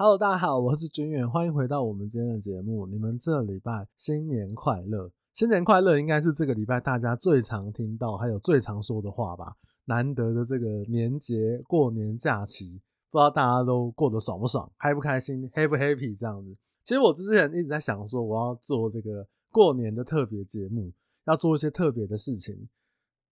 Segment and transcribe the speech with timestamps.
[0.00, 2.86] Hello，大家好，我是军远，欢迎回到我们今天的节目。
[2.86, 5.10] 你们这礼拜新年快乐！
[5.34, 9.56] 新年快乐应该是这个礼拜大家最常听到，还有最常说的话吧。
[9.86, 12.80] 难得的这个年节过年假期，
[13.10, 16.56] 不知道大家都过得爽不爽，开不开心，happy 不 happy 这样子。
[16.84, 20.92] 其实我之前一直在想说，我要做这个过年的特别节目，
[21.26, 22.68] 要做一些特别的事情。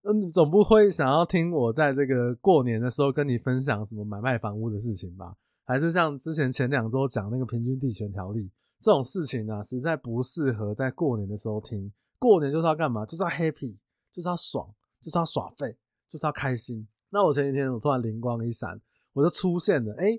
[0.03, 5.37] 嗯，总不会想要听我在这个过年的时候跟你分享什么买卖房屋的事情吧？
[5.67, 11.93] 还是像之前前两周讲那个平均地权条例这种事情啊，实在不适合在过年的时候听。
[12.19, 13.05] 过年就是要干嘛？
[13.05, 13.77] 就是要 happy，
[14.13, 14.67] 就是要爽，
[15.01, 15.77] 就是要耍废，
[16.09, 16.87] 就是要开心。
[17.11, 18.81] 那我前几天我突然灵光一闪，
[19.13, 20.19] 我就出现了，哎，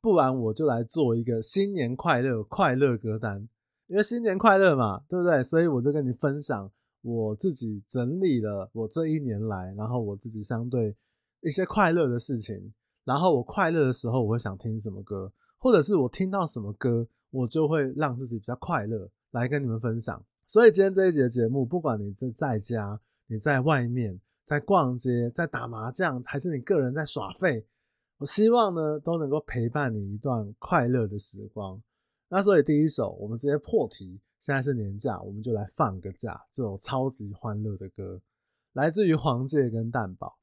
[0.00, 3.48] 不然我就来做一个新年快乐快乐歌单，
[3.88, 5.42] 因为新年快乐嘛，对不对？
[5.42, 6.70] 所以我就跟你分享
[7.02, 10.96] 我自己整理了我这一年来，然后我自己相对
[11.40, 12.72] 一些快乐的事情。
[13.04, 20.24] 然后我快乐的时候，我会想听什么歌，或者是我听到什么歌，我就会让自己比较快乐，来跟你们分享。
[20.46, 27.66] 所以今天这一节节目，不管你是在家、你在外面、在逛街、在打麻将，还是你个人在耍废，
[28.18, 31.82] 我希望呢都能够陪伴你一段快乐的时光。
[32.28, 38.20] 那所以第一首，我们直接破题，现在是年假，我们就来放个假，这首超级欢乐的歌，
[38.72, 40.36] 来自于黄玠跟蛋堡。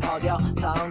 [0.00, 0.83] 跑掉，藏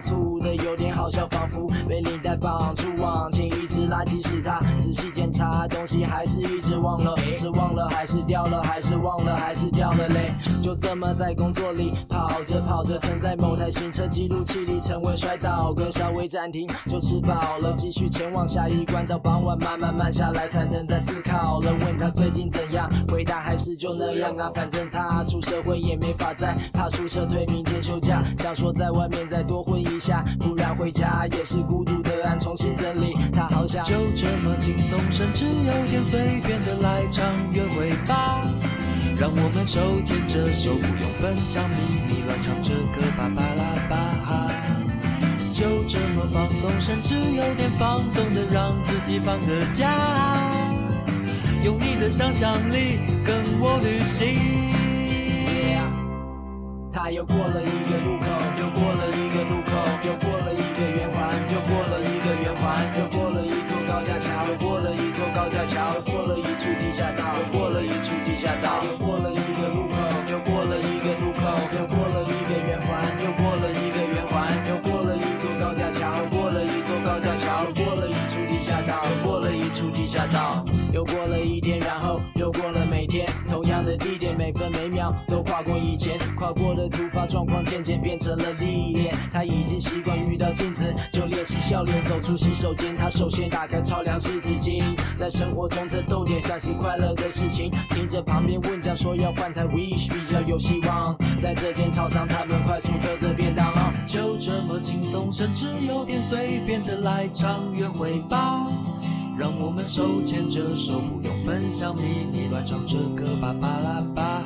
[4.14, 10.32] 即使他仔细检查东西，还是一直忘了，是忘了还是掉了，还是忘了还是掉了嘞，
[10.62, 16.64] 就这么在工作里跑着跑着，曾在某台行车记录器里成为摔倒，跟稍微暂停。
[16.86, 19.04] 就吃饱了，继续前往下一关。
[19.04, 21.72] 到傍晚慢慢慢下来，才能再思考了。
[21.84, 24.48] 问他最近怎样，回答还是就那样啊。
[24.54, 28.22] 反正他出社会也没法再怕出撤退，明天休假。
[28.38, 32.38] 想说在外面再多混一下，不然回家也是孤独的案。
[32.38, 38.44] 重新整理，他好像就这么轻松，甚至有点随便的来场约会吧。
[39.16, 41.76] 让我们手牵着手，不用分享秘
[42.06, 43.94] 密，乱唱着歌，巴巴拉巴。
[45.52, 49.88] 就这么放松，甚至有点放纵的让自己放个假，
[51.62, 54.36] 用你的想象力跟我旅行。
[56.92, 58.26] 他又过了一个路口，
[58.60, 59.72] 又过了一个路口，
[60.04, 61.08] 又过了一个圆
[83.96, 89.14] 地点，每分每秒都跨过以前，跨过的突发状况渐渐变成了历练。
[89.32, 94.82] 他已经习惯遇到镜子就练习笑脸，走出洗手间，他首先打开超凉湿纸巾，
[95.16, 97.70] 在生活中这逗点算是快乐的事情。
[97.90, 103.72] 听着旁边问讲说要换台 Wish 比较有希望，在这间超商他们快速嗑着便当，
[104.06, 105.32] 就这么轻松。
[105.32, 108.66] 甚至有点随便的来场约会吧，
[109.36, 112.02] 让我们手牵着手，不用分享秘
[112.32, 114.42] 密，乱唱着歌，巴巴拉巴，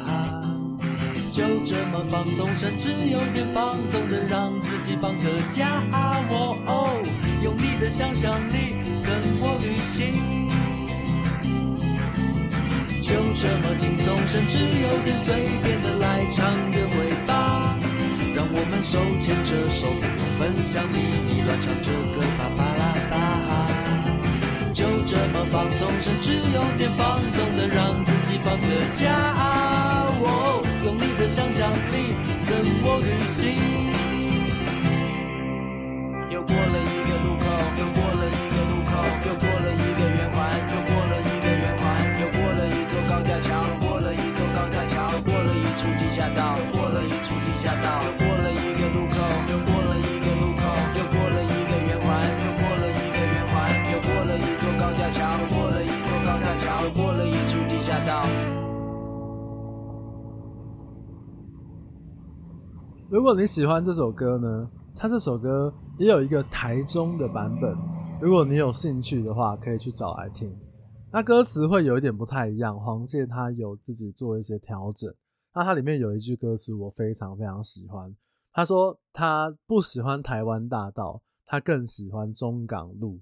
[1.31, 6.89] 就这么放松，甚至有点放纵的让自己放个假，哦哦，
[7.43, 8.75] 用你的想象力
[9.05, 10.49] 跟我旅行，
[13.03, 16.95] 就这么轻松，甚至有点随便的来场约会
[17.27, 17.77] 吧。
[18.35, 20.95] 让我们手牵着手，不用分享秘
[21.27, 22.78] 密，乱唱着歌，巴巴拉巴，就
[25.11, 29.11] 这么放松，甚至有点放纵的让自己放个假，
[30.21, 32.15] 哦，用你的想象力
[32.47, 34.08] 跟我旅行。
[63.11, 67.75] 如果你喜欢这首歌呢，它这首歌也有一个台中的版本，
[68.21, 70.55] 如果你有兴趣的话，可以去找来听。
[71.11, 75.11] 那歌词会有一点不太一样，黄玠他有自己做一些调整。
[75.55, 78.15] 那它里面有一句歌词我非常非常喜欢，
[78.53, 83.19] 他说他不喜欢台湾大道，他更喜欢中港路。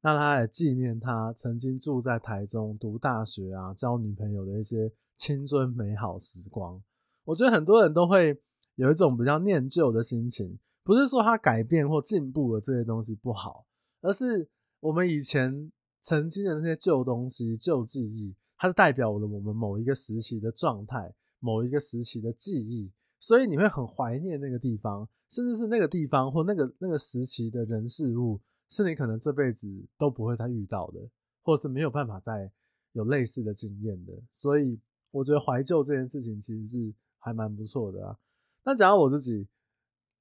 [0.00, 6.80] 那他也纪念他曾经住在台中读大学啊，交女朋友的一些青春美好时光。
[7.24, 8.40] 我觉得很多人都会。
[8.76, 13.66] 有一种比较念旧的心情，不是说他改变或进步了这些东西不好，
[14.00, 14.48] 而是
[14.80, 31.00] 我们以前曾经的那些旧东西、旧记忆，它是代表了我们某一个时期的状态、某一个时期的记忆，所以你会很怀念那个地方，甚至是那个地方或那个那个时期的人事物，是你可能这辈子都不会再遇到的，
[31.42, 32.50] 或者是没有办法再
[32.92, 34.12] 有类似的经验的。
[34.30, 34.78] 所以
[35.10, 38.18] 我觉得怀旧这件事情其实是还蛮不错的啊。
[38.64, 39.46] 那讲到我自己，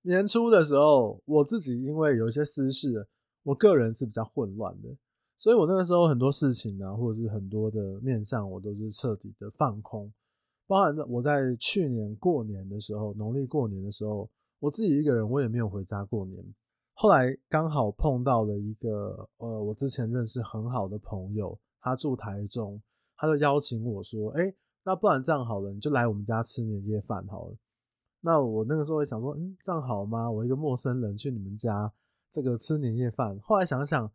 [0.01, 3.07] 年初的时候，我自己因为有一些私事，
[3.44, 4.90] 我个人是比较混乱的，
[5.38, 10.12] 所以我那个时候很多事情呢、啊，或者是很多的面向，我都是彻底的放空。
[10.68, 14.30] 包含我在去年过年的时候，农历过年的时候，
[14.60, 16.44] 我自己一个人，我也没有回家过年。
[16.95, 22.81] 后来刚好碰到了一个呃，我之前认识很好的朋友，他住台中，
[23.16, 24.54] 他就邀请我说：“哎，
[24.84, 27.56] 那不然这样好了，你就来我们家吃年夜饭好了。”
[28.25, 30.31] 那我那个时候也想说，嗯，这样好吗？
[30.31, 31.91] 我一个陌生人去你们家
[32.31, 33.37] 这个吃年夜饭。
[33.41, 34.09] 后来想想，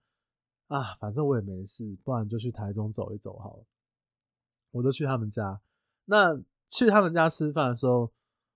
[0.68, 3.64] 啊，反正我也没事，不然就去台中走一走好了。
[4.70, 5.60] 我就去他们家。
[6.06, 6.34] 那
[6.68, 8.10] 去他们家吃饭的时候，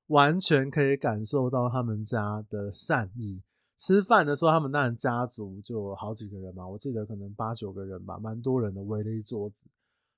[0.07, 3.43] 完全可以感受到他们家的善意。
[3.77, 9.69] 吃饭的时候，他们那家族就好几个人嘛，我记得可能八九个人吧，蛮多人的，围了一桌子。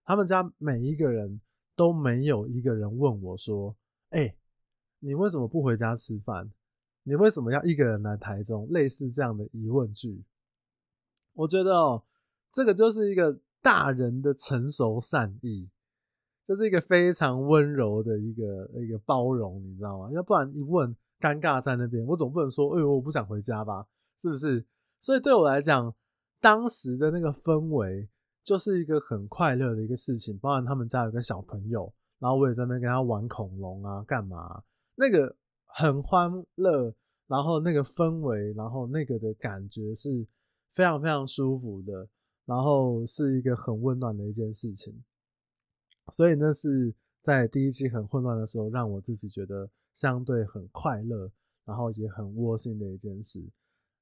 [0.05, 1.41] 他们家每一个人
[1.75, 3.75] 都没有一个人问我说，
[4.11, 4.37] 欸。
[5.05, 6.51] 你为什么不回家吃饭？
[7.03, 8.67] 你为什么要一个人来台中？
[8.71, 10.25] 类似这样的疑问句，
[11.35, 12.03] 我觉得哦，
[12.51, 15.69] 这个就是一个大人的成熟善意，
[16.43, 20.11] 这是一个非常温柔的一个一个包容，你知道吗？
[20.13, 23.87] 要不然一问尴尬在那边，我总不能说，哎呦，我不想回家吧？
[24.17, 24.65] 是不是？
[24.99, 25.95] 所以对我来讲，
[26.41, 28.09] 当时的那个氛围
[28.43, 30.39] 就是一个很快乐的一个事情。
[30.39, 34.63] 包含他们家有个小朋友，然后我也在那边跟他玩恐龙啊，干嘛？
[34.97, 35.37] 那个
[35.67, 36.95] 很欢乐，
[37.27, 40.27] 然后那个氛围，然后那个的感觉是
[40.71, 42.09] 非常非常舒服的，
[42.45, 45.03] 然后是一个很温暖的一件事情。
[46.13, 51.31] 所以那是在第一期很混乱的时候，让我自己觉得相对很快乐，
[51.65, 53.43] 然后也很窝心的一件事。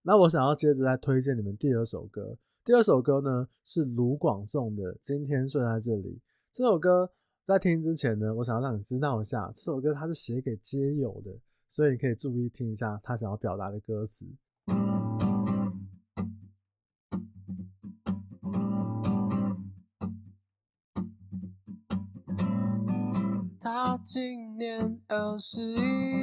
[0.03, 6.17] 那我想要接着再推荐你们第二首歌，第二首歌呢是卢广仲的《今天睡在这里》
[6.51, 7.13] 这首歌。
[7.45, 14.27] 在听之前呢，我想要让你知道一下，这首歌它是写给街友的，所以你可以注意听一下他想要表达的歌词。
[23.59, 26.23] 他今年二十一，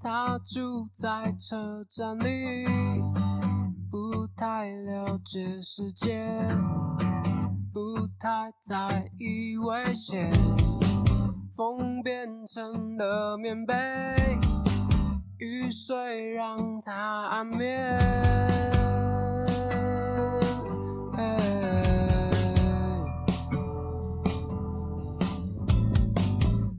[0.00, 2.64] 他住在车站里，
[3.90, 6.26] 不太了解世界。
[7.72, 10.28] 不太在意危险，
[11.56, 13.74] 风变成了棉被，
[15.38, 16.92] 雨水让它
[17.28, 17.96] 安眠。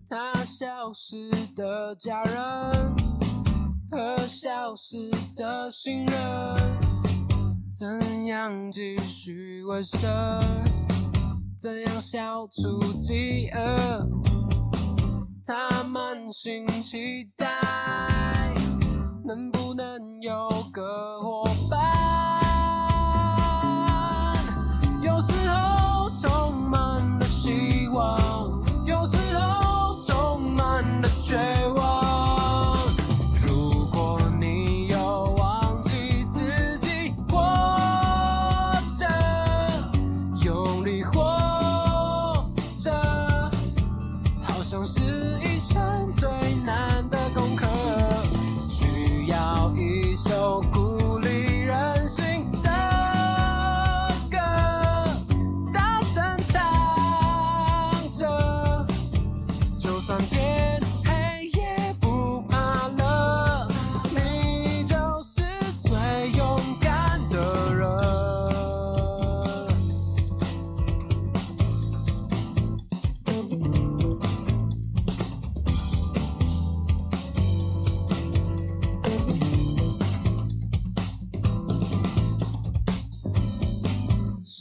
[0.09, 2.35] 他消失的家人
[3.89, 6.80] 和消失的信任，
[7.81, 9.99] 怎样继续维生？
[11.57, 14.07] 怎样消除饥饿？
[15.43, 17.47] 他满心期待，
[19.25, 20.83] 能不能有个
[21.21, 21.50] 我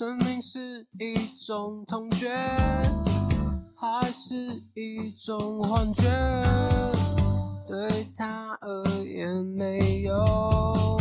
[0.00, 1.14] 生命是一
[1.46, 2.30] 种痛觉，
[3.76, 6.04] 还是一种幻觉？
[7.68, 10.98] 对他而言没有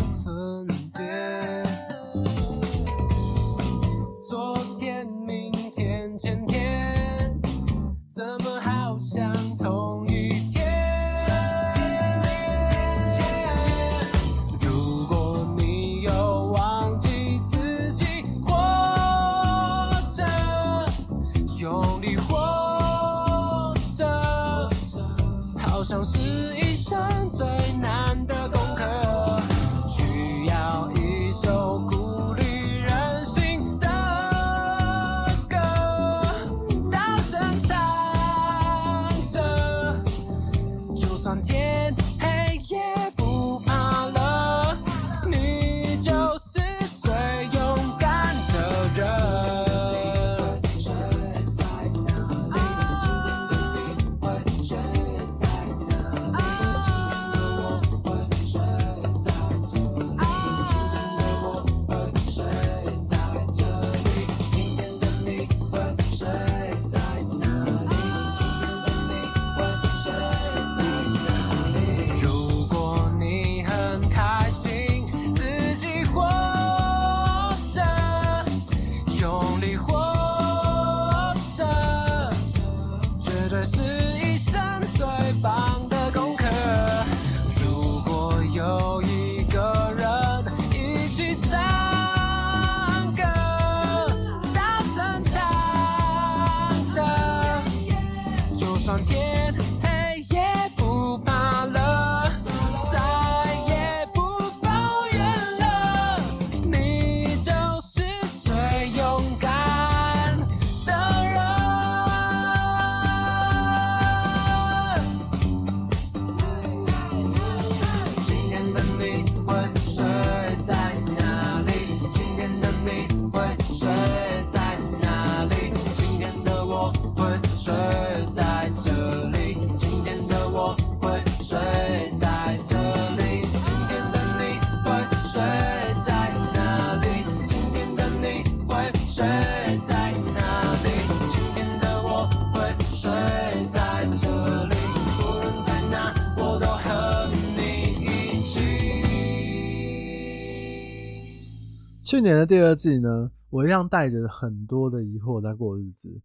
[152.04, 156.20] 去年的第二季呢，我一样带着很多的疑惑在过日子。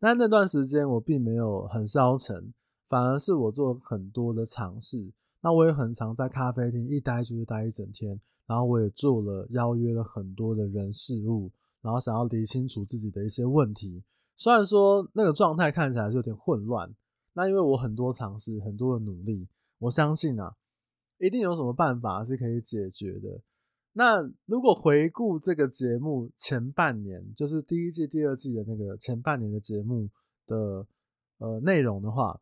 [0.00, 2.54] 但那段时间我并没有很消沉，
[2.88, 5.12] 反而是我做很多的尝试。
[5.42, 11.52] 那我也很常在咖啡厅一待就是待一整天，然后我也做了邀约了很多的人事物，
[11.86, 14.02] 然后想要理清楚自己的一些问题。
[14.34, 16.92] 虽然说那个状态看起来是有点混乱，
[17.34, 19.46] 那因为我很多尝试，很多的努力，
[19.78, 20.56] 我相信啊，
[21.18, 23.40] 一定有什么办法是可以解决的。
[23.92, 30.10] 那如果回顾这个节目前半年，就是第一季、第二季的那个前半年的节目
[30.44, 30.84] 的
[31.38, 32.40] 呃内容的话，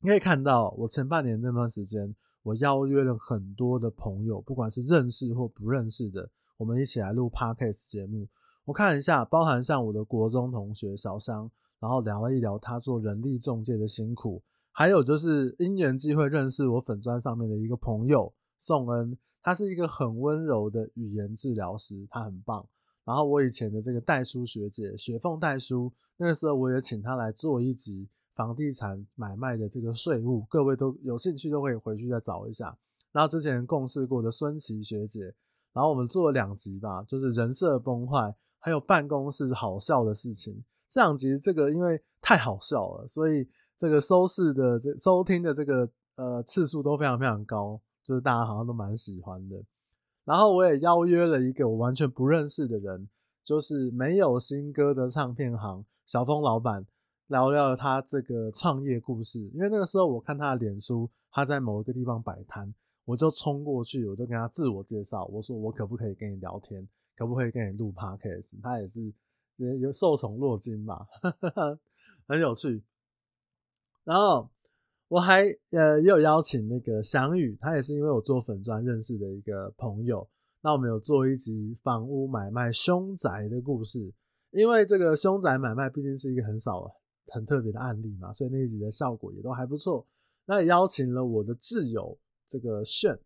[0.00, 8.28] 你可以看到我前半年那段时间，我邀约了很多的朋友，不管是认识或不认识的，我们一起来录 Podcast 节目。
[8.64, 14.42] 我看一下，包含像我的国中同学小香，然后聊了一聊他做人力中介的辛苦，
[14.72, 19.16] 还有就是因缘际会认识我粉专上面的一个朋友宋恩。
[19.42, 22.66] 他是一个很温柔的语言治疗师，他很棒。
[23.04, 32.74] 然后我以前的这个代书学姐雪凤代书，那个时候我也请他来做一集房地产买卖的这个税务，各位都有兴趣都可以回去再找一下。
[33.12, 35.34] 然后之前共事过的孙琦学姐，
[35.74, 40.64] 然后我们做了两集吧，就是人设崩坏，还有办公室好笑的事情。
[40.88, 47.78] 这两集这个因为太好笑了，所以这个收视的这收听的这个呃次数都非常非常高。
[48.02, 49.56] 就是大家好像都蛮喜欢的，
[50.26, 53.08] 然后我也邀约了一个我完全不认识的人，
[53.42, 56.84] 就是没有新歌的唱片行小峰老板，
[57.28, 59.40] 聊聊他这个创业故事。
[59.54, 62.74] 因为那个时候我看他的脸书，他在某一个地方摆摊，
[63.04, 68.60] 我就冲过去，我就跟他自我介绍，我说我可不可以跟你聊天，可不可以跟你录 podcast？
[68.62, 69.12] 他也是
[69.56, 71.06] 也有受宠若惊吧，
[72.26, 72.82] 很有趣。
[74.04, 74.48] 然后。
[75.08, 80.26] 我还呃也有邀请那个翔宇，他也是因为我做粉专认识的一个朋友。
[80.62, 84.12] 那我们有做一集房屋买卖凶宅的故事，
[84.50, 86.90] 因为这个凶宅买卖毕竟是一个很少
[87.28, 90.04] 很特别的案例嘛，所以那一集的效果也都还不错。
[90.46, 93.18] 那也邀请了我的挚友这个炫，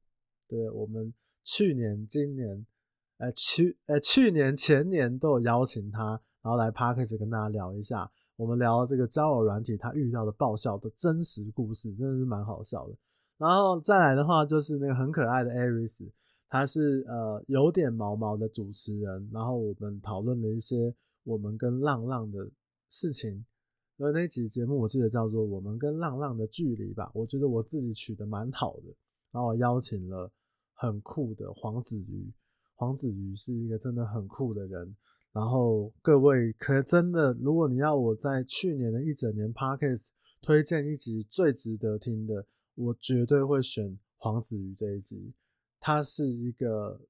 [0.47, 1.13] 对，我们
[1.45, 2.67] 去年、今年
[3.19, 12.95] 呃去呃去年前年都有邀请他，然后来 Podcast 跟大家聊一下，我们聊这个交友软体他遇到的爆笑的真实故事，真的是蛮好笑的。
[13.37, 16.11] 然后再来的话就是那个很可爱的 Aris，
[16.49, 20.95] 他是呃有点毛毛的主持人，然后我们讨论了一些
[21.25, 22.51] 我们跟浪浪的
[22.89, 23.45] 事情。
[23.97, 28.95] 所以那集节目我记得叫做《我们跟浪浪的距离》吧，我觉得我自己取得蛮好的。
[29.31, 30.31] 然后我邀请了
[30.75, 32.33] 很酷的黄子瑜，
[32.75, 34.97] 黄子瑜是一个真的很酷的人。
[35.33, 40.09] 然后各位可真的，如果你要我在去年的一整年 Podcast
[40.41, 45.33] 推荐一集最值得听的，我绝对会选黄子瑜这一集。
[45.81, 47.01] 他是一个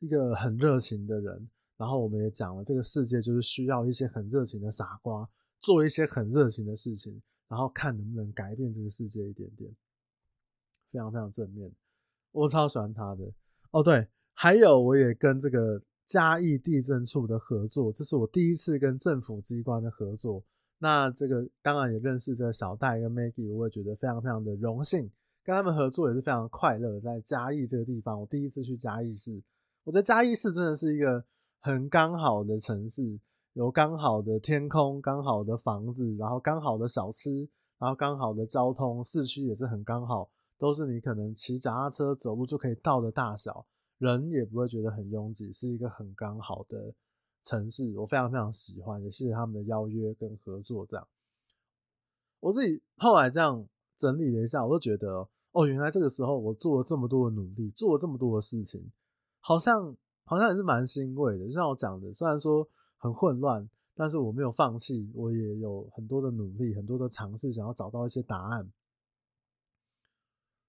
[0.00, 5.28] 一个很热情的人，然后我们也讲了，这个世界就是需要一些很热情的傻瓜。
[5.60, 9.74] 做一些很热情的事情，然后看能不能改变这个世界一点点，
[10.94, 11.68] 非常非常正面。
[12.30, 13.24] 我超喜欢他的
[13.72, 20.40] 哦，对，还有我也跟这个嘉义地政处的合作，这是我第一次跟政府机关的合作。
[20.78, 25.10] 那这个当然也认识这个小戴跟 Maggie，我也觉得非常非常的荣幸，
[25.42, 27.00] 跟他们合作也是非常快乐。
[27.00, 29.42] 在嘉义这个地方，我第一次去嘉义市，
[29.82, 31.24] 我觉得嘉义市真的是一个
[31.58, 33.18] 很刚好的城市。
[33.54, 37.48] 有刚好的天空，刚好的房子，然后刚好的小吃，
[37.78, 40.28] 然后刚好的交通，市区也是很刚好，
[40.64, 43.66] 都是你可能骑脚踏车走路就可以到的大小，
[43.98, 46.94] 人也不会觉得很拥挤，是一个很刚好的
[47.42, 50.86] 城市，我非常非常喜欢，也谢谢他们的邀约跟合作。
[50.86, 51.06] 这样，
[52.40, 58.90] 我自己后来这样整理了一下，我都觉得哦，原来这个时候我做了这么多的努力，做了这么多的事情，
[59.40, 61.46] 好像好像也是蛮欣慰的。
[61.46, 62.68] 就像我讲的，虽然说。
[62.96, 68.66] 很混乱，但是我没有放弃，我也有很多的努力，很多的尝试，想要找到一些答案。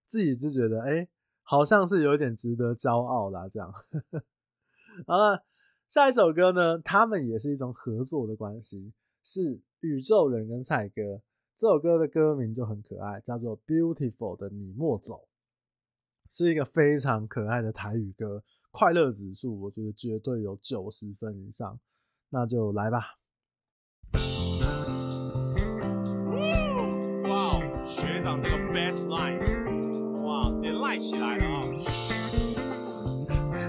[0.06, 1.08] 自己就觉得，哎、
[1.44, 3.48] 好像是有点值得骄傲啦。
[3.50, 3.74] 这样，
[5.06, 5.46] 好了，
[5.88, 11.22] 下一首歌呢，他们也是一种合作的关系，是宇宙人跟蔡哥。
[11.56, 15.28] 这首歌的歌名就很可爱，叫做《Beautiful 的你莫走》，
[16.36, 21.80] 是一个非常可爱的台语歌，快乐指数我觉得绝对有九十分以上。
[22.30, 23.16] 那就来吧！
[27.30, 29.65] 哇，学长这个 best line，
[30.98, 31.62] 起来了啊！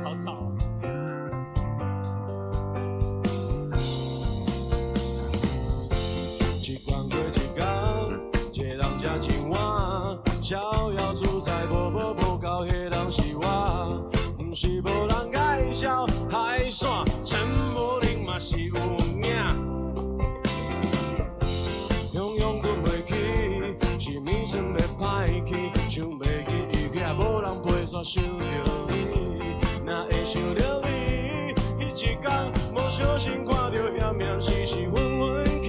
[0.04, 0.52] 好吵啊！
[6.62, 7.64] 一关过一关，
[8.52, 14.08] 一个人吃青蛙，逍遥自在，无无无到迄人是我，
[14.38, 15.38] 不是无人介
[15.72, 16.88] 绍，海线
[17.24, 17.38] 沉
[17.74, 18.06] 默的。
[18.38, 18.74] 是有
[28.06, 28.28] 想着
[28.88, 32.16] 你，若会想着你，彼一天
[32.72, 35.66] 无小心看着险险死死昏昏去。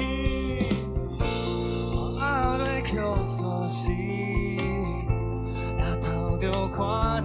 [1.95, 7.16] 我还袂哭煞死，也偷着看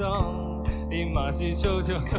[0.00, 0.64] 爽？
[0.88, 2.18] 你嘛是笑笑笑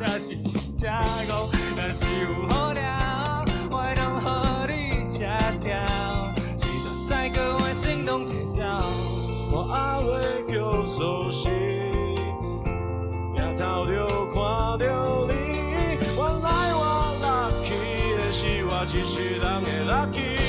[0.00, 0.90] 也是真正
[1.28, 1.46] 戆。
[1.76, 5.20] 若是有好料，我会当和你吃
[5.60, 5.78] 掉。
[6.56, 8.82] 一道菜阁会心动贴照，
[9.52, 11.48] 我还会叫熟悉，
[13.36, 14.84] 也偷着看着
[15.28, 15.32] 你。
[16.02, 20.47] 原来我 lucky 的是我一世人的 lucky。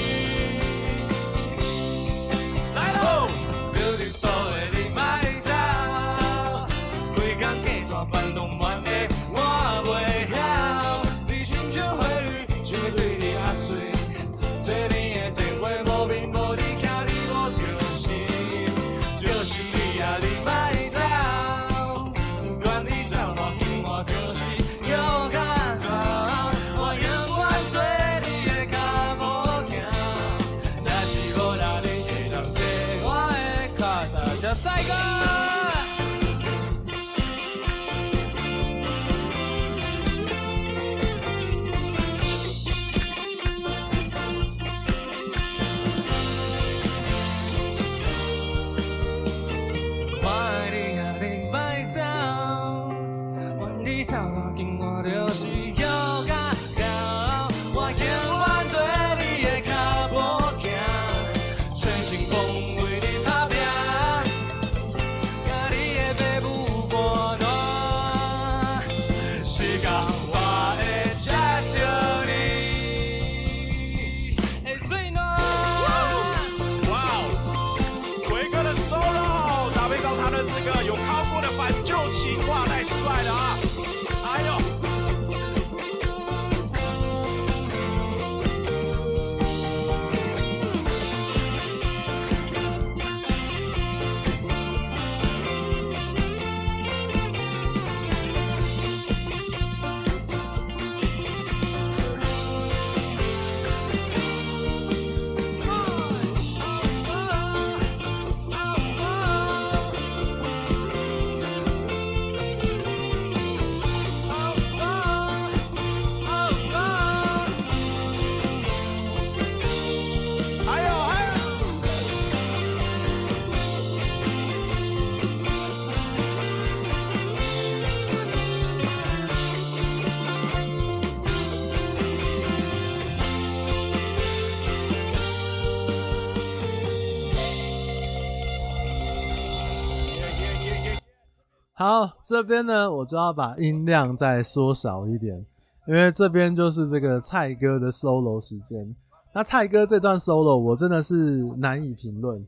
[141.79, 145.45] 好，这边呢，我就要把音量再缩小一点，
[145.87, 148.93] 因为这边就是这个蔡哥的 solo 时间。
[149.33, 152.45] 那蔡哥这段 solo 我真的是难以评论，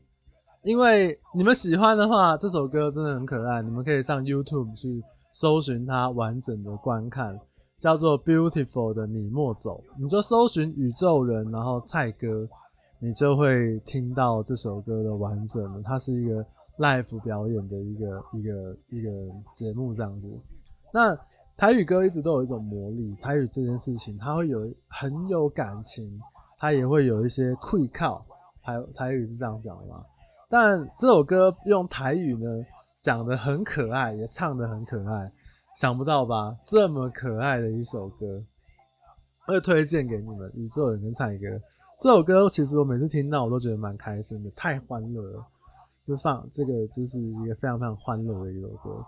[0.64, 7.40] 因为你们喜欢的话，这首歌真的很可爱，你们可以上 YouTube 去搜寻它完整的观看，
[7.78, 12.46] 叫做 Beautiful 的你莫走，你就搜寻宇宙人，然后蔡哥，
[13.00, 16.44] 你就会听到这首歌的完整的，它是一个。
[16.78, 19.10] Live 表演的一个一个一个
[19.54, 20.28] 节目这样子，
[20.92, 21.16] 那
[21.56, 23.14] 台语歌一直都有一种魔力。
[23.20, 26.20] 台语这件事情，它会有很有感情，
[26.58, 28.24] 它也会有一些 que 靠。
[28.62, 30.04] 台台语是这样讲的嘛？
[30.48, 32.64] 但这首歌用台语呢，
[33.00, 35.30] 讲的很可爱，也唱的很可爱。
[35.76, 36.56] 想不到吧？
[36.64, 38.42] 这么可爱的一首歌，
[39.46, 40.50] 会推荐给你们。
[40.54, 41.46] 宇宙人跟蔡哥
[41.98, 45.46] 这首歌，其实我每次听到我都觉得蛮开心的，太欢乐了。
[46.06, 49.04] 就放这个，就是一个非常非常欢乐的一首歌。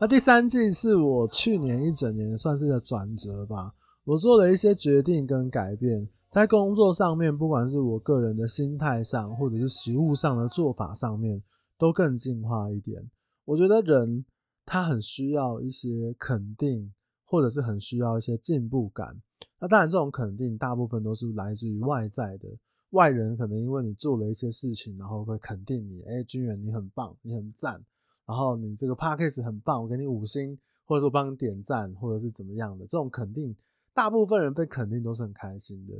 [0.00, 3.72] 那第三季是我去年一整年算是一个转折吧，
[4.04, 11.40] 我做了一些决定跟改变，在工作上面，不管是我个人的心态上，或者是食物上的做法上面，
[11.78, 13.08] 都更进化一点。
[13.44, 14.24] 我觉得人
[14.66, 16.92] 他很需要一些肯定，
[17.24, 19.22] 或者是很需要一些进步感。
[19.60, 22.48] 那当然，这种肯定大部分都是来自于外在的。
[22.94, 27.84] 外人可能因为你做了一些事情，然后会肯定你，哎、欸，军远你很棒，你很赞，
[28.24, 33.54] 然后你这个 podcast 很棒，我给你五星，或者说帮你点赞，或者是怎么样的，这种肯定，
[33.92, 35.92] 大部分人被肯定都是很开心的。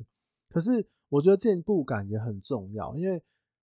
[0.49, 3.21] 可是我觉得进步感也很重要，因为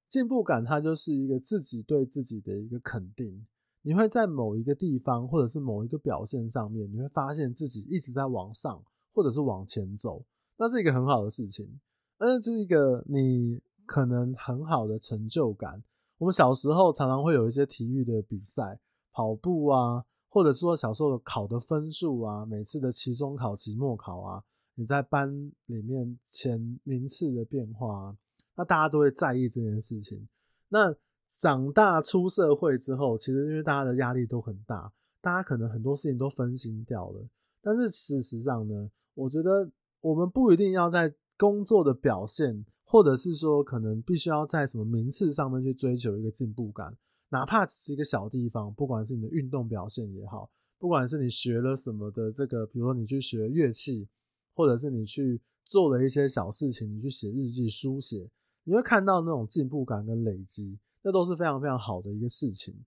[0.10, 3.48] 进步感它就是一个自己对自己的一个肯定，
[3.82, 10.26] 你会在某一个地方或者是某一个表现上面，你会发现自己一直在往上，或者是往前走，
[10.58, 11.80] 那是一个很好的事情。
[12.24, 15.84] 那这是一个你可能很好的成就感。
[16.20, 18.80] 我们小时候常常会有一些体育的比赛，
[19.12, 24.44] 跑步啊，或者说小时候考的分数啊，每次的期中考、期末考啊，
[24.76, 28.16] 你在班里面前名次的变化，
[28.56, 30.28] 那大家都会在意这件事情。
[30.70, 30.96] 那
[31.28, 37.28] 长大出社会之后，其实因为大家的压力都很大，大家可能很多事情都分心掉了。
[37.64, 46.96] 但是事实上呢，我觉得我们不一定要在工作的表现，或者是说可能必须要在什么名次上面去追求一个进步感，
[47.30, 54.08] 哪怕只是一个小地方，不管是你的运动表现也好，不管是你学了什么的这个，比如说你去学乐器，
[54.54, 58.30] 或者是你去做了一些小事情，你去写日记、书写，
[58.64, 62.86] 你会看到那种进步感跟累积，那都是非常非常好的一个事情，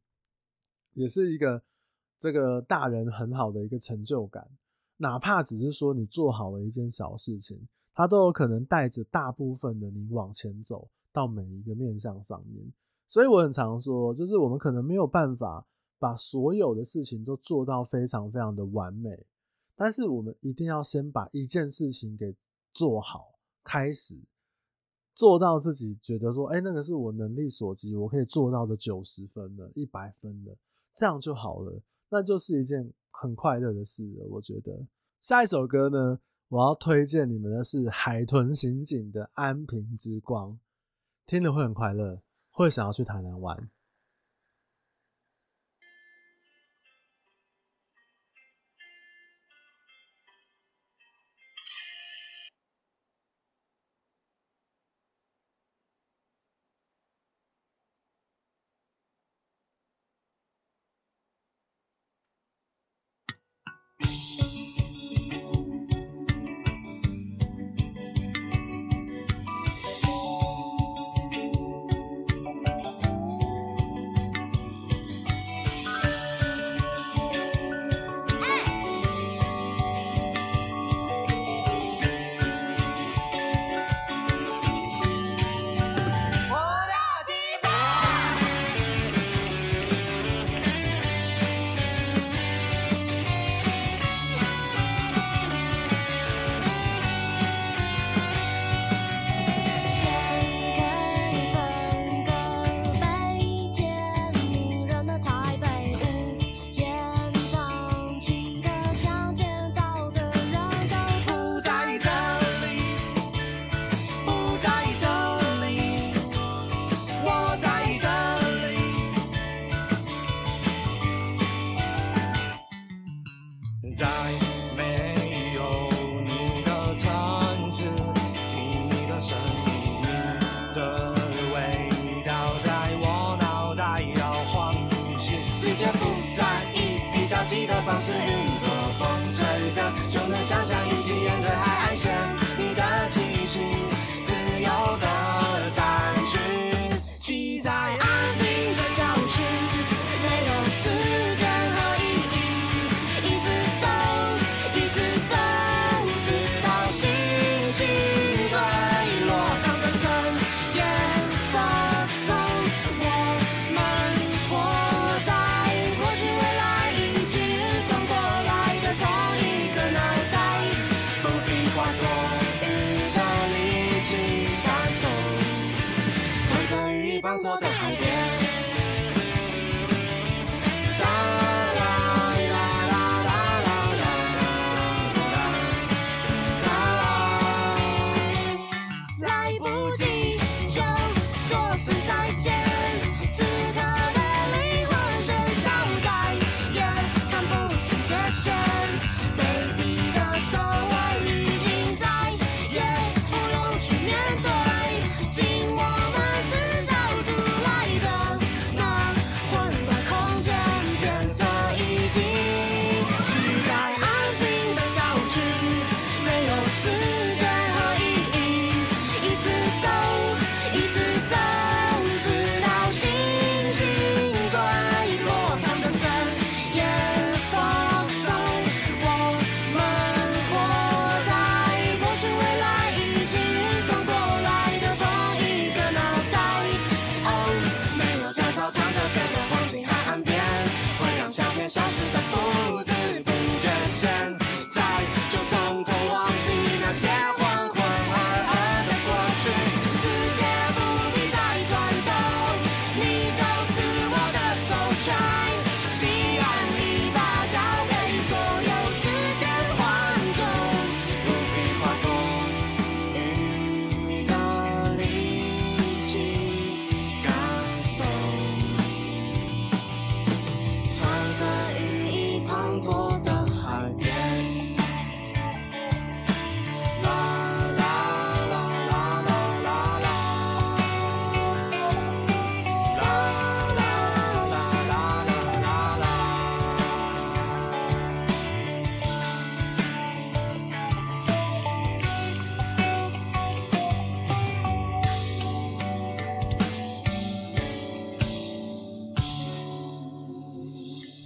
[0.93, 1.61] 也是一个
[2.17, 4.49] 这个大人很好的一个成就感，
[4.99, 7.67] 哪怕只是说你做好了一件小事情。
[7.95, 12.73] 它都有可能带着大部分的你往前走到每一个面向上面，
[13.07, 15.65] 所以我很常说，就是我们可能没有办法
[15.99, 19.25] 把所有的事情都做到非常非常的完美，
[19.77, 22.35] 但是我们一定要先把一件事情给
[22.73, 24.21] 做好，开始
[25.15, 30.57] 做到自己觉得说，哎，那个是我能力所及，我可以做到的九十分的、一百分的，
[30.93, 34.27] 这样就好了，那就是一件很快乐的事了。
[34.29, 34.85] 我觉得
[35.21, 36.19] 下一首歌呢，
[36.55, 40.53] 我要推荐你们的是海豚刑警的《安平之光》，
[41.27, 43.69] 听了会很快乐，会想要去台南玩。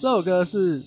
[0.08, 0.82] 这首歌是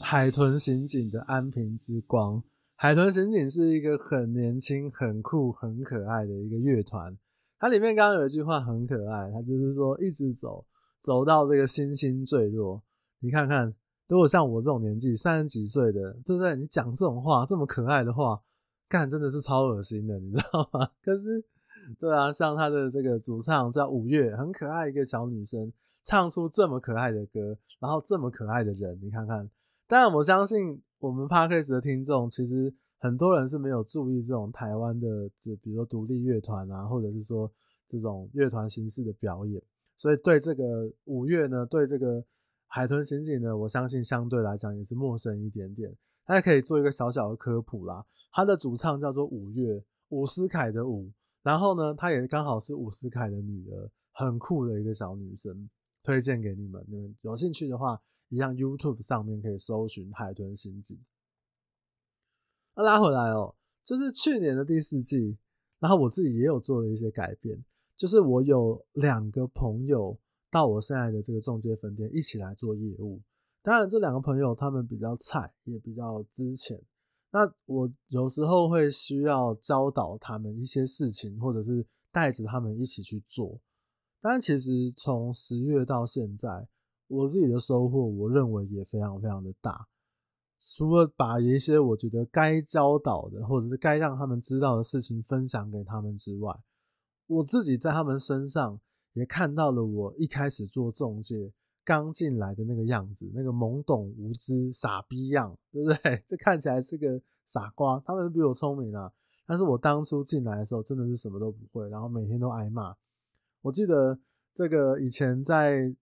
[0.00, 2.38] 海豚刑警的《安平之光》。
[2.74, 7.16] 海豚刑警是一个很年轻、很酷、很可爱的一个乐团。
[7.60, 10.66] 它里面刚刚有一句话很可爱，它就是说一直走，
[10.98, 12.82] 走到这个星星坠落。
[13.20, 13.72] 你看看，
[14.08, 16.56] 如果像我这种年纪，三十几岁的，对不对？
[16.56, 18.42] 你讲这种话，这么可爱的话，
[18.88, 20.90] 干真的是超恶心的，你知道吗？
[21.04, 21.44] 可是，
[22.00, 25.72] 对啊，像他的这个主唱叫五月，很可爱一个小女生。
[26.06, 29.50] 唱出这么可爱的歌，然后这么可爱的人，你看看。
[29.88, 37.50] 当然，我相信我们 Podcast 的听众，其实很多人是没有注意这种台湾的，就比如说独立乐团啊，或者是说
[37.88, 39.60] 这种乐团形式的表演。
[39.96, 42.24] 所以对这个五月呢，对这个
[42.68, 45.92] 海豚刑警呢，我相信相对来讲也是陌生一点点。
[46.24, 48.06] 大家可以做一个小小的科普啦。
[48.30, 51.10] 他的主唱叫做五月，伍思凯的伍，
[51.42, 55.68] 然后呢，他也刚好是伍思凯的女儿，很酷的一个小女生。
[56.06, 60.96] 推荐给你们，你们有兴趣的话，一样 YouTube 上面可以搜寻海豚刑警。
[62.76, 65.36] 那拉回来哦，就是去年的第四季，
[65.80, 67.60] 然后我自己也有做了一些改变，
[67.96, 70.16] 就是我有两个朋友
[70.48, 73.20] 到我现在的这个中介分店一起来做业务。
[73.62, 76.80] 当然，这两个朋友他们比较菜，也比较资浅。
[77.32, 83.60] 那我有时候会需要教导他们一些事情，或者是带着他们一起去做。
[84.20, 86.68] 但其实从十月到现在，
[87.06, 89.86] 我自己的收获，我认为也非常非常的大。
[90.58, 96.58] 除了把一些我觉得该教导的，或者是该让他们知道的事情分享给他们之外，
[97.26, 98.80] 我自己在他们身上
[99.12, 101.52] 也看到了我一开始做中介
[101.84, 106.22] 刚进来的那个样子，那个懵懂无知、傻逼样，对不对？
[106.26, 109.12] 这看起来是个傻瓜，他们比我聪明啊。
[109.46, 112.96] 但是我当初进来的时候，真的是什么都不会，然后每天都挨骂。
[113.66, 114.16] 我记得
[114.52, 115.92] 这个以前在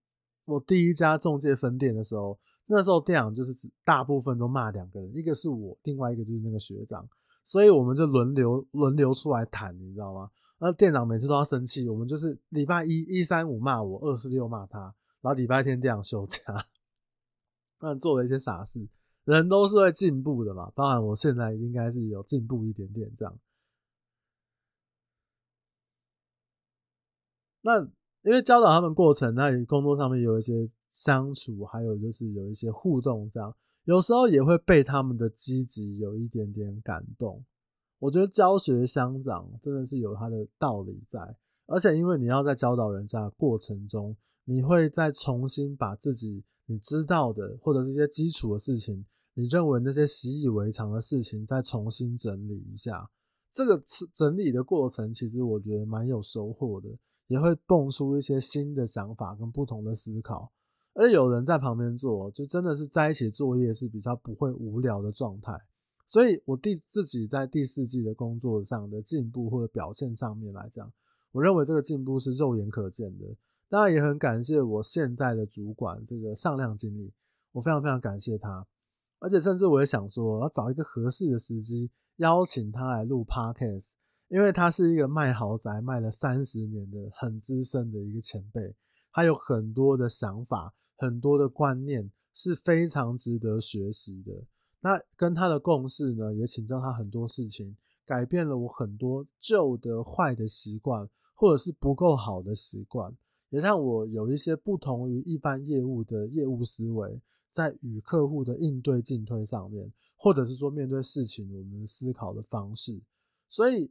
[0.45, 7.07] 我第一家中介分店的时候，那时候店长就是指大部分都骂两个人，一个是我，另外一个就是那个学长，
[7.43, 10.29] 所以我们就轮流轮流出来谈，你知道吗？
[10.59, 14.79] 那店长每次都要生气，我们就是礼拜一一三五骂我，二四六骂他，
[15.21, 16.39] 然后礼拜天店长休假，
[17.81, 18.87] 那做了一些傻事，
[19.23, 23.35] 人都是会进步的嘛，当然我现在应该是有进步一点点这样。
[27.65, 27.81] 那
[28.21, 33.51] 因为教导他们过程，那工作上面有一些相处，还有就是有一些互动，这样
[33.85, 37.43] 有时候也会被他们的积极有一点点感动。
[37.97, 53.09] 我觉得教学相长真的是有它的道理在，而且因为你要在教导人家的过程中，你会再重新把自己你知道的或者是一些基础的事情，你认为那些习以为常的事情，再重新整理一下。
[53.51, 53.81] 这个
[54.13, 56.89] 整理的过程，其实我觉得蛮有收获的，
[57.27, 60.51] 也会蹦出一些新的想法跟不同的思考。
[60.93, 65.59] 而有人在旁边做，就真的是在一起作业是比较不会无聊的状态。
[66.05, 70.91] 所以，我第自己在第四季的工作上的进步或者表现上面来讲，
[71.31, 73.25] 我认为这个进步是肉眼可见的。
[73.67, 77.11] 当然，也很感谢我现在的主管这个上亮经理，
[77.51, 78.65] 我非常非常感谢他。
[79.19, 81.89] 而且，甚至我也想说，要找一个合适的时机。
[82.17, 83.95] 邀请他来录 Podcast，
[84.27, 88.75] 因为他是一个卖豪宅卖了三十年的很资深的一个前辈，
[89.11, 94.31] 他有很多的想法，很多的观念是非常值得学习的。
[94.81, 103.15] 那跟他的共事呢，也请教他很多事情，改变了我很多旧的坏的习惯，或者是不够好的习惯，
[103.49, 107.21] 也让我有一些不同于一般业务的业务思维。
[107.49, 113.01] 在与客户的应对进退上面，或者是说面对事情，我们思考的方式，
[113.47, 113.89] 所以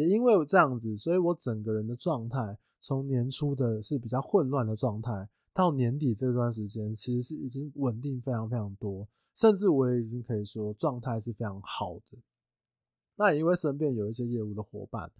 [0.00, 12.18] 也因为这样子，所以我整个人的状态，从年初的是比较混乱的状态，到年底这段时间，其实是已经稳定非常非常多，甚至我也已经可以说状态是非常好的。
[13.16, 15.10] 那也因为身边有一些业务的伙伴，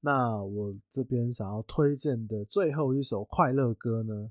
[0.00, 4.30] 那我这边想要推荐的最后一首快乐歌呢，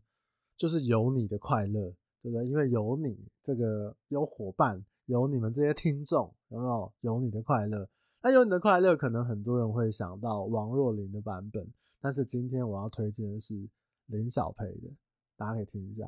[0.57, 1.93] 就是有你的快乐。
[2.23, 2.47] 对不对？
[2.47, 6.93] 因为有你这个有伙伴，有你们这些听众，有没有？
[7.01, 7.85] 有你的快乐，
[8.25, 11.67] 那有你的快乐，可能很多人会想到王若琳的版本，
[11.99, 13.67] 但是今天我要推荐的是
[14.05, 14.89] 林小培的，
[15.35, 16.07] 大家可以听一下。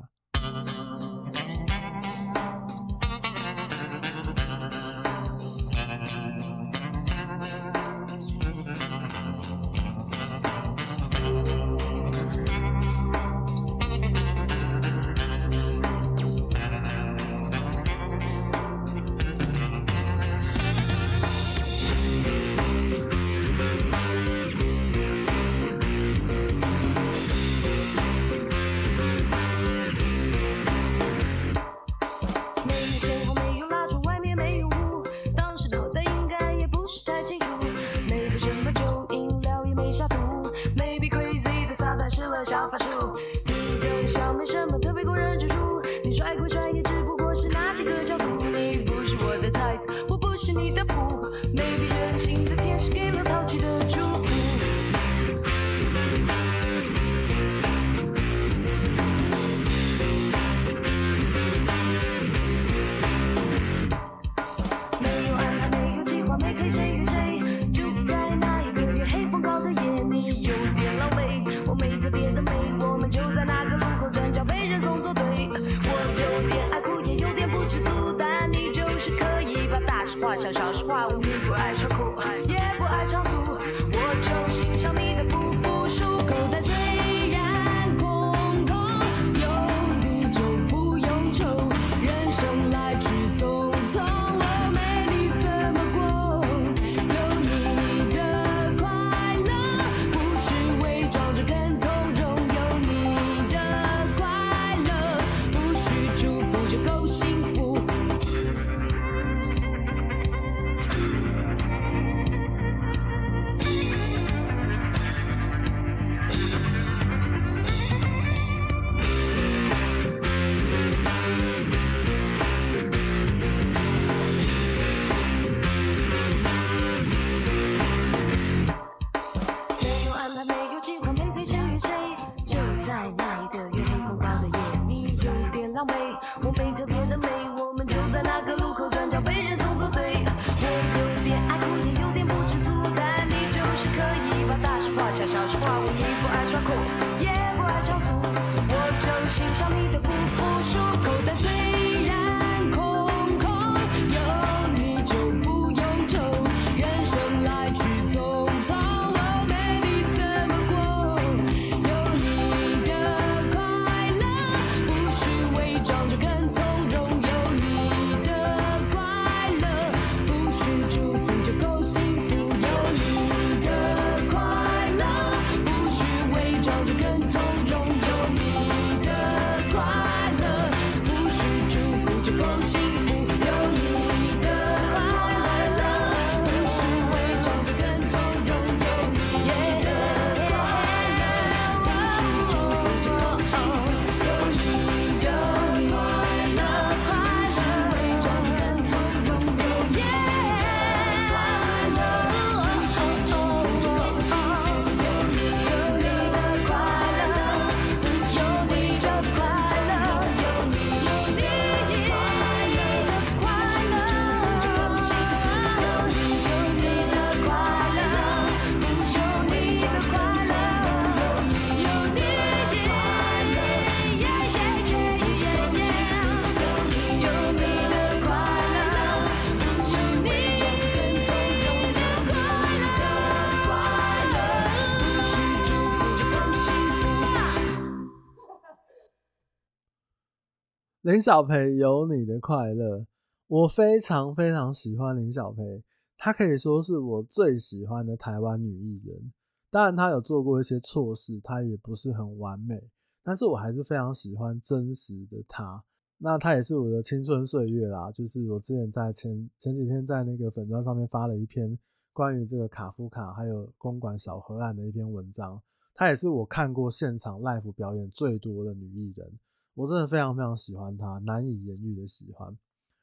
[241.06, 243.06] 林小培有你的快乐，
[243.46, 245.84] 我非常非常喜欢林小培，
[246.18, 249.32] 她可以说是我最喜欢的台湾女艺人。
[249.70, 252.90] 当然，她有做过一些错事，她也不是很完美，
[253.22, 255.80] 但是我还是非常喜欢真实的她。
[256.18, 261.78] 那她也是我的青春岁月啦，就是我之前在前前几天在那个粉专上面发了一篇
[262.12, 265.62] 关于这个卡夫卡还有公馆小河岸的一篇文章，
[265.94, 269.38] 她也是我看过现场 live 表演最多的女艺人。
[269.76, 272.56] 我真的非常非常喜欢他，难以言喻的喜欢。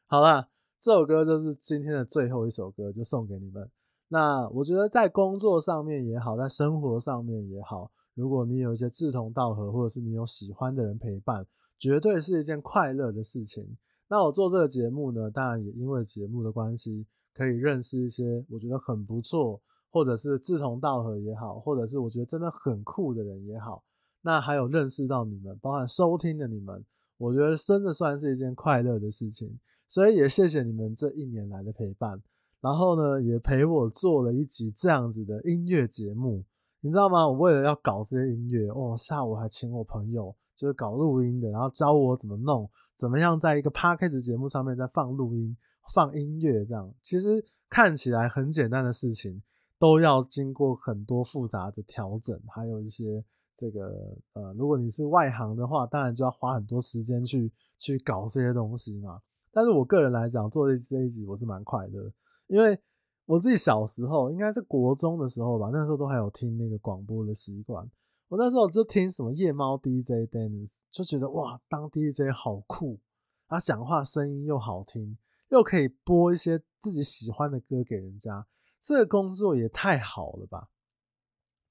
[0.07, 0.49] 好啦，
[0.79, 3.69] 这首歌就是今天的最后一首歌，就送给你们。
[4.07, 11.45] 那我觉得在工作上面也好，在生活上面也好，如果你有一些志同道合，或者是你有喜欢的人陪伴，
[11.77, 13.77] 绝对是一件快乐的事情。
[14.07, 17.05] 那我做这个节目呢，当然也因为节目的关系，
[17.35, 19.61] 可以认识一些我觉得很不错，
[19.91, 23.83] 或者是志同道合也好，或者是我觉得真的很酷的人也好。
[24.25, 26.83] 那还有认识到你们，包含收听的你们，
[27.17, 29.59] 我觉得真的算是一件快乐的事情。
[29.85, 32.19] 所以也谢谢你们这一年来的陪伴，
[32.61, 36.41] 然后呢，也陪我做了一集这样子的音乐节目，
[36.79, 37.27] 你知道吗？
[37.27, 45.55] 我为了要搞这些音乐，哦，下午还请我朋友就是搞录音的，然后教我怎么弄，怎么样在一个 podcast 节目上面再放录音、
[45.93, 46.91] 放音乐这样。
[47.01, 49.43] 其实看起来很简单的事情，
[49.77, 53.21] 都要经过很多复杂的调整，还有一些。
[53.55, 59.21] 这个呃，如果你是外行的话，当然就要花很多时间去去搞这些东西嘛。
[59.51, 62.11] 但是我个人来讲，做这这一集我是蛮快乐，
[62.47, 62.79] 因为
[63.25, 67.89] 我自己小时候应该是国中的时候吧，那时候都还有听那个广播的习惯。
[68.29, 72.99] 我那时候就听什么夜猫 DJ Dennis，就觉得哇，当 DJ 好酷，
[73.47, 75.15] 他讲话声音又好听，
[75.49, 78.47] 又可以播一些自己喜欢的歌给人家，
[78.81, 80.69] 这个工作也太好了吧。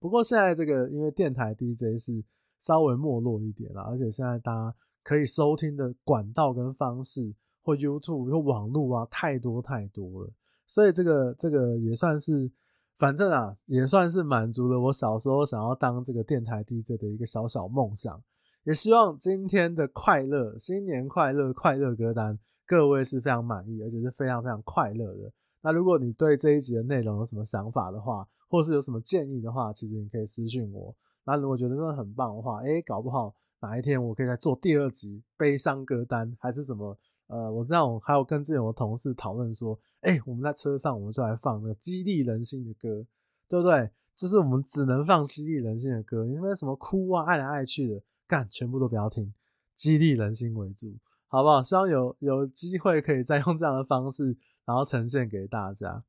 [0.02, 2.24] 不过现在这个，因为电台 DJ 是
[2.58, 4.74] 稍微没落一点了，而且现在大家
[5.04, 7.32] 可以收听的管道跟方式，
[7.62, 10.32] 或 YouTube 或网络啊，太多太多了，
[10.66, 12.50] 所以这个这个也算是，
[12.98, 18.20] 反正啊，也算是满足了我小时候想要当这个电台 DJ 的一个小小梦想。
[18.64, 22.36] 也希望今天的快乐，新年快乐，快乐歌单，
[22.66, 25.32] 各位是非常满意，而且是非常非常快乐的。
[25.62, 30.94] 那如果你对这一集的内容有什么想法的话，或是有什么建议的话，其实你可以私信我。
[31.24, 36.98] 那如果觉得真的很棒的话，诶，搞不好哪一天我可以再做第二集悲伤歌单，还是什么？
[37.28, 43.06] 呃，我这样我还有跟之前我同事讨论说，诶，我们在车上我们就来放那个激励人心的歌，
[43.48, 43.90] 对不对？
[44.14, 49.32] 就是我们只能放激励人心的歌，你那什么哭啊、爱来爱去的，干全部都不要听，
[49.74, 50.92] 激励人心为主。
[51.32, 51.62] 好不好？
[51.62, 56.04] 希望有有机会可以再用这样的方式，然后呈现给大家。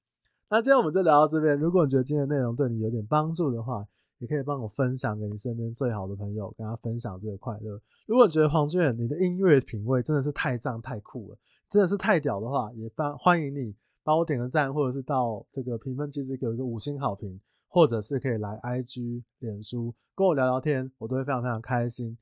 [0.49, 1.57] 那今天我们就聊到这边。
[1.57, 7.79] 如果你觉得今天的内容对你有点帮助的话，也可以帮我分享给你身边最好的朋友，跟他分享这个快乐。
[8.05, 11.37] 如果你觉得黄俊你的音乐品味真的是太赞太酷了，
[11.69, 22.17] 真的是太屌的话，也帮欢迎你帮我点个赞，或者是到这个评分机制给我一个五星好评，或者是可以来 IG、脸书跟我聊聊天，我都会非常非常开心。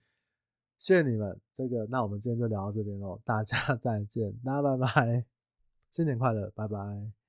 [0.82, 5.24] 谢谢你们，这个那我们今天就聊到这边喽，大家 再见，大家拜拜，
[5.92, 7.21] 新年快乐，拜拜。